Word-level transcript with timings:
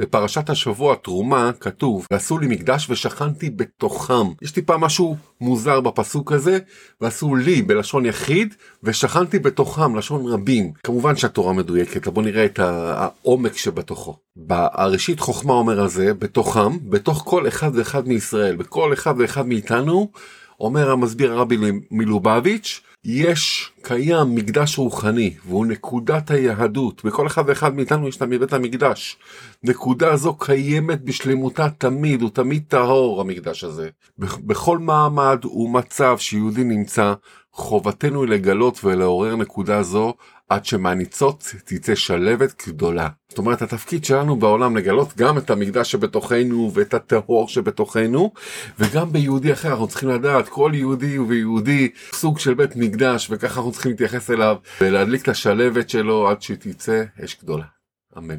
בפרשת 0.00 0.50
השבוע 0.50 0.94
תרומה 0.94 1.50
כתוב 1.60 2.06
ועשו 2.10 2.38
לי 2.38 2.46
מקדש 2.46 2.90
ושכנתי 2.90 3.50
בתוכם 3.50 4.32
יש 4.42 4.50
טיפה 4.50 4.76
משהו 4.76 5.16
מוזר 5.40 5.80
בפסוק 5.80 6.32
הזה 6.32 6.58
ועשו 7.00 7.36
לי 7.36 7.62
בלשון 7.62 8.06
יחיד 8.06 8.54
ושכנתי 8.82 9.38
בתוכם 9.38 9.96
לשון 9.96 10.26
רבים 10.26 10.72
כמובן 10.84 11.16
שהתורה 11.16 11.52
מדויקת 11.52 12.08
בוא 12.08 12.22
נראה 12.22 12.44
את 12.44 12.58
העומק 12.58 13.56
שבתוכו. 13.56 14.16
בראשית 14.36 15.20
חוכמה 15.20 15.52
אומר 15.52 15.80
הזה 15.80 16.14
בתוכם 16.14 16.90
בתוך 16.90 17.22
כל 17.26 17.48
אחד 17.48 17.70
ואחד 17.74 18.08
מישראל 18.08 18.56
בכל 18.56 18.92
אחד 18.92 19.14
ואחד 19.18 19.46
מאיתנו 19.46 20.10
אומר 20.60 20.90
המסביר 20.90 21.32
הרבי 21.32 21.56
מלובביץ' 21.90 22.80
יש 23.04 23.72
קיים 23.88 24.34
מקדש 24.34 24.78
רוחני 24.78 25.34
והוא 25.46 25.66
נקודת 25.66 26.30
היהדות 26.30 27.04
בכל 27.04 27.26
אחד 27.26 27.42
ואחד 27.46 27.74
מאיתנו 27.74 28.08
יש 28.08 28.16
את 28.16 28.52
המקדש. 28.52 29.16
נקודה 29.62 30.12
הזו 30.12 30.34
קיימת 30.34 31.02
בשלמותה 31.04 31.70
תמיד 31.70 32.22
הוא 32.22 32.30
תמיד 32.30 32.62
טהור 32.68 33.20
המקדש 33.20 33.64
הזה. 33.64 33.88
בכל 34.18 34.78
מעמד 34.78 35.44
ומצב 35.44 36.16
שיהודי 36.18 36.64
נמצא 36.64 37.14
חובתנו 37.52 38.26
לגלות 38.26 38.84
ולעורר 38.84 39.36
נקודה 39.36 39.82
זו 39.82 40.14
עד 40.48 40.64
שמהניצוץ 40.64 41.54
תצא 41.64 41.94
שלבת 41.94 42.68
גדולה. 42.68 43.08
זאת 43.28 43.38
אומרת 43.38 43.62
התפקיד 43.62 44.04
שלנו 44.04 44.36
בעולם 44.36 44.76
לגלות 44.76 45.16
גם 45.16 45.38
את 45.38 45.50
המקדש 45.50 45.92
שבתוכנו 45.92 46.70
ואת 46.74 46.94
הטהור 46.94 47.48
שבתוכנו 47.48 48.32
וגם 48.78 49.12
ביהודי 49.12 49.52
אחר 49.52 49.70
אנחנו 49.70 49.88
צריכים 49.88 50.08
לדעת 50.08 50.48
כל 50.48 50.72
יהודי 50.74 51.18
ויהודי 51.18 51.88
סוג 52.12 52.38
של 52.38 52.54
בית 52.54 52.76
מקדש 52.76 53.28
וככה 53.30 53.60
אנחנו 53.60 53.72
צריכים 53.76 53.92
להתייחס 53.92 54.30
אליו 54.30 54.56
ולהדליק 54.80 55.22
את 55.22 55.28
השלבת 55.28 55.90
שלו 55.90 56.28
עד 56.28 56.42
שתצא 56.42 57.04
אש 57.24 57.36
גדולה. 57.42 57.66
אמן. 58.18 58.38